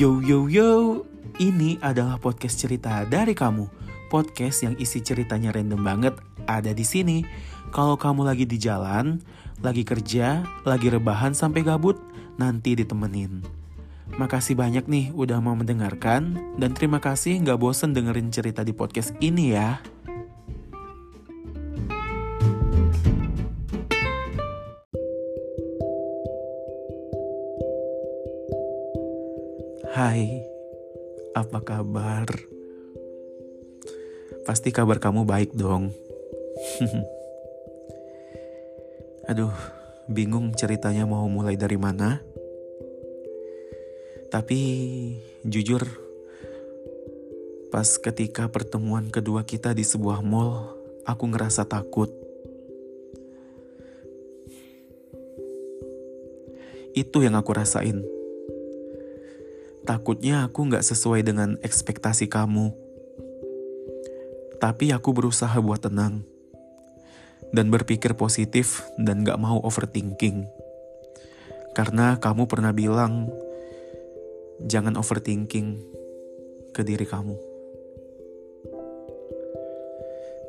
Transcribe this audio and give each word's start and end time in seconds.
Yo 0.00 0.16
yo 0.24 0.48
yo, 0.48 1.04
ini 1.36 1.76
adalah 1.84 2.16
podcast 2.16 2.56
cerita 2.56 3.04
dari 3.04 3.36
kamu. 3.36 3.68
Podcast 4.08 4.64
yang 4.64 4.72
isi 4.80 5.04
ceritanya 5.04 5.52
random 5.52 5.76
banget 5.76 6.16
ada 6.48 6.72
di 6.72 6.88
sini. 6.88 7.20
Kalau 7.68 8.00
kamu 8.00 8.24
lagi 8.24 8.48
di 8.48 8.56
jalan, 8.56 9.20
lagi 9.60 9.84
kerja, 9.84 10.40
lagi 10.64 10.88
rebahan 10.88 11.36
sampai 11.36 11.60
gabut, 11.60 12.00
nanti 12.40 12.80
ditemenin. 12.80 13.44
Makasih 14.16 14.56
banyak 14.56 14.88
nih 14.88 15.12
udah 15.12 15.36
mau 15.44 15.52
mendengarkan 15.52 16.56
dan 16.56 16.72
terima 16.72 16.96
kasih 16.96 17.36
nggak 17.44 17.60
bosen 17.60 17.92
dengerin 17.92 18.32
cerita 18.32 18.64
di 18.64 18.72
podcast 18.72 19.12
ini 19.20 19.52
ya. 19.52 19.84
Kabar? 31.62 32.26
Pasti 34.44 34.72
kabar 34.72 34.98
kamu 34.98 35.28
baik 35.28 35.54
dong. 35.54 35.92
Aduh, 39.30 39.54
bingung 40.10 40.50
ceritanya 40.58 41.06
mau 41.06 41.30
mulai 41.30 41.54
dari 41.54 41.78
mana. 41.78 42.18
Tapi 44.30 44.60
jujur, 45.46 45.86
pas 47.70 47.86
ketika 47.86 48.50
pertemuan 48.50 49.10
kedua 49.10 49.46
kita 49.46 49.74
di 49.74 49.86
sebuah 49.86 50.22
mall, 50.22 50.74
aku 51.06 51.24
ngerasa 51.30 51.66
takut. 51.66 52.10
Itu 56.94 57.22
yang 57.22 57.38
aku 57.38 57.54
rasain 57.54 58.19
Takutnya 59.90 60.46
aku 60.46 60.70
nggak 60.70 60.86
sesuai 60.86 61.26
dengan 61.26 61.58
ekspektasi 61.66 62.30
kamu. 62.30 62.70
Tapi 64.62 64.94
aku 64.94 65.10
berusaha 65.10 65.58
buat 65.58 65.82
tenang. 65.82 66.22
Dan 67.50 67.74
berpikir 67.74 68.14
positif 68.14 68.86
dan 68.94 69.26
gak 69.26 69.42
mau 69.42 69.58
overthinking. 69.58 70.46
Karena 71.74 72.22
kamu 72.22 72.46
pernah 72.46 72.70
bilang, 72.70 73.34
jangan 74.62 74.94
overthinking 74.94 75.82
ke 76.70 76.86
diri 76.86 77.02
kamu. 77.02 77.34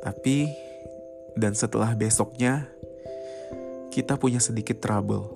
Tapi, 0.06 0.46
dan 1.34 1.58
setelah 1.58 1.98
besoknya, 1.98 2.70
kita 3.90 4.14
punya 4.22 4.38
sedikit 4.38 4.78
trouble. 4.78 5.34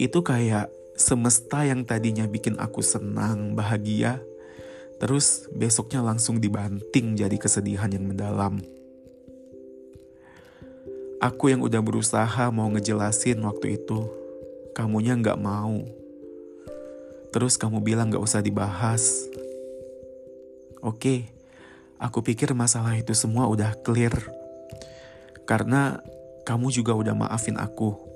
Itu 0.00 0.24
kayak 0.24 0.79
semesta 1.00 1.64
yang 1.64 1.88
tadinya 1.88 2.28
bikin 2.28 2.60
aku 2.60 2.84
senang, 2.84 3.56
bahagia, 3.56 4.20
terus 5.00 5.48
besoknya 5.56 6.04
langsung 6.04 6.36
dibanting 6.36 7.16
jadi 7.16 7.40
kesedihan 7.40 7.88
yang 7.88 8.04
mendalam. 8.04 8.60
Aku 11.24 11.48
yang 11.48 11.64
udah 11.64 11.80
berusaha 11.80 12.52
mau 12.52 12.68
ngejelasin 12.68 13.40
waktu 13.40 13.80
itu, 13.80 14.08
kamunya 14.76 15.16
nggak 15.16 15.40
mau. 15.40 15.80
Terus 17.32 17.56
kamu 17.56 17.80
bilang 17.80 18.12
nggak 18.12 18.24
usah 18.24 18.44
dibahas. 18.44 19.24
Oke, 20.84 21.28
aku 21.96 22.24
pikir 22.24 22.52
masalah 22.52 22.96
itu 22.96 23.12
semua 23.16 23.48
udah 23.48 23.76
clear. 23.84 24.16
Karena 25.44 26.00
kamu 26.44 26.72
juga 26.72 26.96
udah 26.96 27.12
maafin 27.12 27.60
aku 27.60 28.09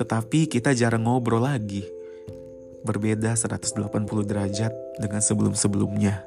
tetapi 0.00 0.48
kita 0.48 0.72
jarang 0.72 1.04
ngobrol 1.04 1.44
lagi. 1.44 1.84
Berbeda 2.80 3.36
180 3.36 3.84
derajat 4.24 4.72
dengan 4.96 5.20
sebelum-sebelumnya. 5.20 6.24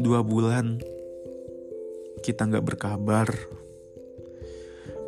Dua 0.00 0.24
bulan 0.24 0.80
kita 2.24 2.48
nggak 2.48 2.64
berkabar. 2.64 3.28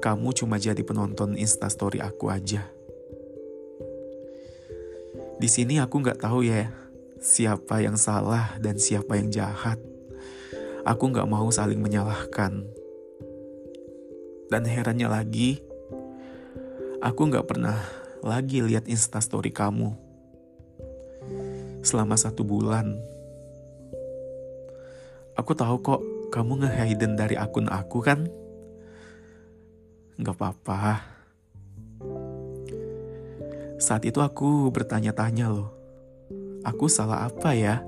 Kamu 0.04 0.28
cuma 0.36 0.60
jadi 0.60 0.84
penonton 0.84 1.40
instastory 1.40 2.04
aku 2.04 2.28
aja. 2.28 2.68
Di 5.40 5.48
sini 5.48 5.80
aku 5.80 6.04
nggak 6.04 6.20
tahu 6.20 6.44
ya 6.44 6.68
siapa 7.16 7.80
yang 7.80 7.96
salah 7.96 8.60
dan 8.60 8.76
siapa 8.76 9.16
yang 9.16 9.32
jahat. 9.32 9.80
Aku 10.84 11.08
nggak 11.08 11.28
mau 11.28 11.48
saling 11.48 11.80
menyalahkan 11.80 12.79
dan 14.50 14.66
herannya 14.66 15.06
lagi, 15.06 15.62
aku 16.98 17.30
gak 17.30 17.46
pernah 17.46 17.78
lagi 18.20 18.58
lihat 18.60 18.90
instastory 18.90 19.54
kamu. 19.54 19.94
Selama 21.86 22.18
satu 22.18 22.42
bulan. 22.42 22.98
Aku 25.38 25.54
tahu 25.54 25.80
kok 25.80 26.02
kamu 26.34 26.66
nge-hidden 26.66 27.14
dari 27.16 27.38
akun 27.38 27.70
aku 27.70 28.02
kan? 28.02 28.26
Gak 30.18 30.36
apa-apa. 30.36 31.00
Saat 33.80 34.04
itu 34.04 34.20
aku 34.20 34.68
bertanya-tanya 34.68 35.48
loh. 35.48 35.72
Aku 36.66 36.90
salah 36.90 37.24
apa 37.24 37.56
ya? 37.56 37.80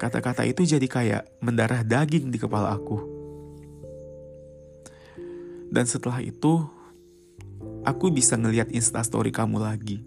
Kata-kata 0.00 0.48
itu 0.48 0.64
jadi 0.64 0.88
kayak 0.88 1.22
mendarah 1.44 1.84
daging 1.84 2.32
di 2.32 2.40
kepala 2.40 2.72
aku. 2.72 3.11
Dan 5.72 5.88
setelah 5.88 6.20
itu, 6.20 6.68
aku 7.80 8.12
bisa 8.12 8.36
ngeliat 8.36 8.68
instastory 8.76 9.32
kamu 9.32 9.56
lagi. 9.56 10.04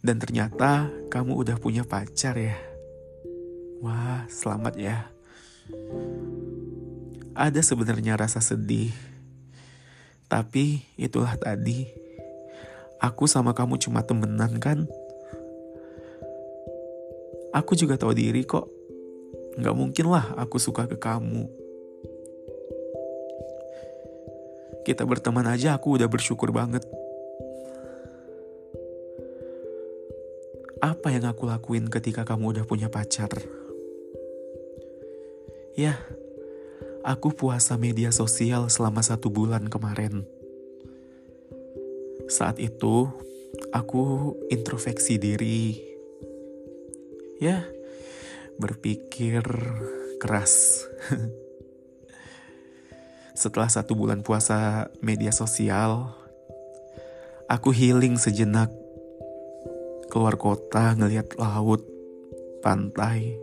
Dan 0.00 0.16
ternyata 0.16 0.88
kamu 1.12 1.36
udah 1.36 1.60
punya 1.60 1.84
pacar 1.84 2.32
ya. 2.40 2.56
Wah, 3.84 4.24
selamat 4.32 4.74
ya. 4.80 5.12
Ada 7.36 7.60
sebenarnya 7.60 8.16
rasa 8.16 8.40
sedih. 8.40 8.96
Tapi 10.24 10.80
itulah 10.96 11.36
tadi. 11.36 11.84
Aku 13.04 13.28
sama 13.28 13.52
kamu 13.52 13.76
cuma 13.84 14.00
temenan 14.00 14.56
kan? 14.56 14.88
Aku 17.52 17.76
juga 17.76 18.00
tahu 18.00 18.16
diri 18.16 18.48
kok. 18.48 18.64
Gak 19.60 19.76
mungkin 19.76 20.08
lah 20.08 20.32
aku 20.40 20.56
suka 20.56 20.88
ke 20.88 20.96
kamu 20.96 21.63
kita 24.84 25.08
berteman 25.08 25.48
aja 25.48 25.74
aku 25.74 25.96
udah 25.96 26.06
bersyukur 26.06 26.52
banget. 26.52 26.84
Apa 30.84 31.08
yang 31.08 31.24
aku 31.24 31.48
lakuin 31.48 31.88
ketika 31.88 32.28
kamu 32.28 32.52
udah 32.52 32.64
punya 32.68 32.92
pacar? 32.92 33.32
Ya, 35.74 35.96
aku 37.00 37.32
puasa 37.32 37.80
media 37.80 38.12
sosial 38.12 38.68
selama 38.68 39.00
satu 39.00 39.32
bulan 39.32 39.72
kemarin. 39.72 40.28
Saat 42.28 42.60
itu, 42.60 43.08
aku 43.72 44.36
introspeksi 44.52 45.16
diri. 45.16 45.80
Ya, 47.40 47.64
berpikir 48.60 49.40
keras. 50.20 50.84
Setelah 53.34 53.66
satu 53.66 53.98
bulan 53.98 54.22
puasa 54.22 54.86
media 55.02 55.34
sosial, 55.34 56.06
aku 57.50 57.74
healing 57.74 58.14
sejenak. 58.14 58.70
Keluar 60.06 60.38
kota 60.38 60.94
ngeliat 60.94 61.34
laut, 61.34 61.82
pantai. 62.62 63.34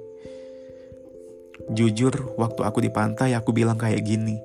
Jujur, 1.75 2.39
waktu 2.39 2.63
aku 2.63 2.79
di 2.79 2.87
pantai 2.87 3.35
aku 3.35 3.51
bilang 3.51 3.75
kayak 3.75 4.07
gini. 4.07 4.39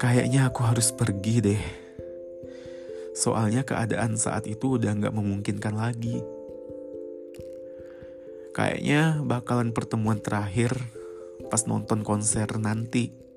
Kayaknya 0.00 0.48
aku 0.48 0.64
harus 0.64 0.88
pergi 0.96 1.44
deh. 1.44 1.62
Soalnya 3.12 3.68
keadaan 3.68 4.16
saat 4.16 4.48
itu 4.48 4.80
udah 4.80 4.96
gak 4.96 5.12
memungkinkan 5.12 5.76
lagi. 5.76 6.24
Kayaknya 8.56 9.20
bakalan 9.20 9.76
pertemuan 9.76 10.24
terakhir 10.24 10.72
pas 11.52 11.60
nonton 11.68 12.00
konser 12.00 12.48
nanti. 12.56 13.29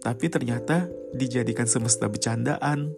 Tapi 0.00 0.32
ternyata 0.32 0.88
dijadikan 1.12 1.68
semesta 1.68 2.08
bercandaan. 2.08 2.92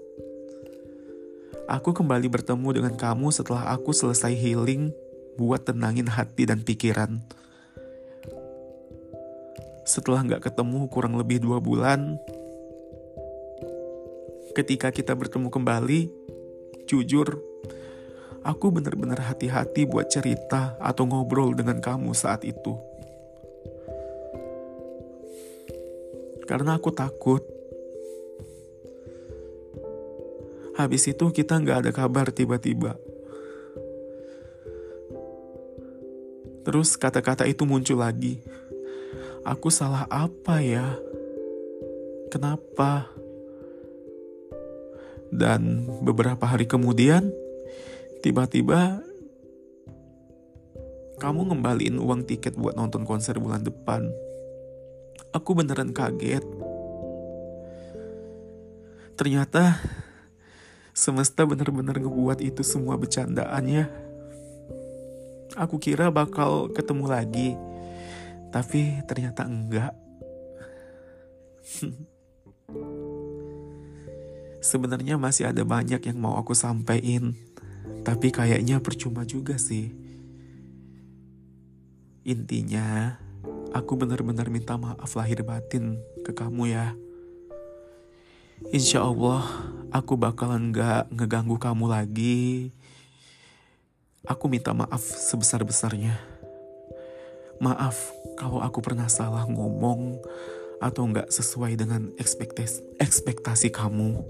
Aku 1.67 1.95
kembali 1.95 2.27
bertemu 2.31 2.83
dengan 2.83 2.95
kamu 2.95 3.31
setelah 3.35 3.75
aku 3.75 3.95
selesai 3.95 4.35
healing 4.35 4.95
buat 5.39 5.67
tenangin 5.67 6.11
hati 6.11 6.47
dan 6.47 6.63
pikiran. 6.63 7.23
Setelah 9.83 10.23
nggak 10.23 10.47
ketemu 10.47 10.87
kurang 10.87 11.19
lebih 11.19 11.43
dua 11.43 11.59
bulan, 11.59 12.19
ketika 14.55 14.95
kita 14.95 15.17
bertemu 15.17 15.51
kembali, 15.51 16.01
jujur, 16.87 17.41
aku 18.47 18.71
benar-benar 18.71 19.19
hati-hati 19.27 19.89
buat 19.89 20.07
cerita 20.07 20.79
atau 20.79 21.09
ngobrol 21.09 21.57
dengan 21.57 21.83
kamu 21.83 22.15
saat 22.15 22.47
itu. 22.47 22.92
Karena 26.53 26.77
aku 26.77 26.93
takut. 26.93 27.41
Habis 30.77 31.09
itu 31.09 31.33
kita 31.33 31.57
nggak 31.57 31.89
ada 31.89 31.91
kabar 31.97 32.29
tiba-tiba. 32.29 33.01
Terus 36.61 37.01
kata-kata 37.01 37.49
itu 37.49 37.65
muncul 37.65 38.05
lagi. 38.05 38.45
Aku 39.49 39.73
salah 39.73 40.05
apa 40.13 40.61
ya? 40.61 41.01
Kenapa? 42.29 43.09
Dan 45.33 45.89
beberapa 46.05 46.45
hari 46.45 46.69
kemudian, 46.69 47.33
tiba-tiba 48.21 49.01
kamu 51.17 51.49
ngembaliin 51.49 51.97
uang 51.97 52.29
tiket 52.29 52.61
buat 52.61 52.77
nonton 52.77 53.09
konser 53.09 53.41
bulan 53.41 53.65
depan. 53.65 54.13
Aku 55.33 55.57
beneran 55.57 55.97
kaget. 55.97 56.45
Ternyata 59.17 59.81
semesta 60.93 61.49
bener-bener 61.49 61.97
ngebuat 62.05 62.45
itu 62.45 62.61
semua 62.61 63.01
bercandaannya. 63.01 63.89
Aku 65.57 65.81
kira 65.81 66.13
bakal 66.13 66.69
ketemu 66.77 67.05
lagi, 67.09 67.57
tapi 68.53 69.01
ternyata 69.09 69.49
enggak. 69.49 69.97
Sebenarnya 74.69 75.17
masih 75.17 75.49
ada 75.49 75.65
banyak 75.65 76.13
yang 76.13 76.21
mau 76.21 76.37
aku 76.37 76.53
sampaikan, 76.53 77.33
tapi 78.05 78.29
kayaknya 78.29 78.85
percuma 78.85 79.25
juga 79.25 79.57
sih. 79.57 79.97
Intinya, 82.23 83.17
aku 83.73 83.99
benar-benar 83.99 84.49
minta 84.53 84.77
maaf 84.77 85.13
lahir 85.19 85.45
batin 85.45 85.99
ke 86.23 86.33
kamu 86.33 86.73
ya. 86.73 86.95
Insya 88.71 89.03
Allah, 89.03 89.43
aku 89.91 90.15
bakalan 90.15 90.71
gak 90.71 91.11
ngeganggu 91.11 91.59
kamu 91.59 91.91
lagi 91.91 92.71
Aku 94.23 94.47
minta 94.47 94.71
maaf 94.71 95.03
sebesar-besarnya. 95.03 96.15
Maaf 97.59 97.99
kalau 98.39 98.63
aku 98.63 98.79
pernah 98.79 99.11
salah 99.11 99.43
ngomong 99.51 100.23
atau 100.79 101.11
nggak 101.11 101.27
sesuai 101.27 101.75
dengan 101.75 102.15
ekspektasi, 102.15 103.03
ekspektasi 103.03 103.75
kamu. 103.75 104.23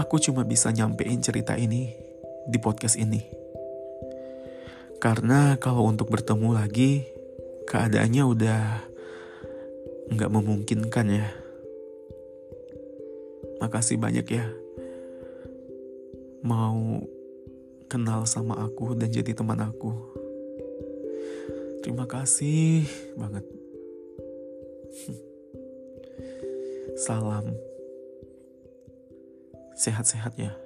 Aku 0.00 0.16
cuma 0.24 0.40
bisa 0.48 0.72
nyampein 0.72 1.20
cerita 1.20 1.52
ini 1.52 1.92
di 2.48 2.56
podcast 2.56 2.96
ini. 2.96 3.28
Karena 4.96 5.60
kalau 5.60 5.84
untuk 5.84 6.08
bertemu 6.08 6.48
lagi, 6.56 7.04
keadaannya 7.66 8.22
udah 8.24 8.62
nggak 10.12 10.32
memungkinkan 10.32 11.06
ya. 11.08 11.28
Makasih 13.62 13.98
banyak 13.98 14.26
ya. 14.26 14.46
Mau 16.42 17.06
kenal 17.86 18.26
sama 18.26 18.58
aku 18.58 18.98
dan 18.98 19.12
jadi 19.12 19.36
teman 19.36 19.62
aku. 19.62 19.92
Terima 21.82 22.06
kasih 22.06 22.86
banget. 23.18 23.44
Salam. 26.98 27.50
Sehat-sehat 29.74 30.38
ya. 30.38 30.61